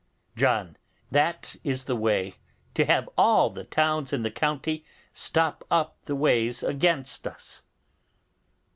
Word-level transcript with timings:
John. 0.35 0.77
That 1.11 1.57
is 1.63 1.83
the 1.83 1.95
way 1.95 2.37
to 2.73 2.85
have 2.85 3.07
all 3.19 3.51
the 3.51 3.63
towns 3.63 4.11
in 4.11 4.23
the 4.23 4.31
county 4.31 4.83
stop 5.13 5.63
up 5.69 6.01
the 6.05 6.15
ways 6.15 6.63
against 6.63 7.27
us. 7.27 7.61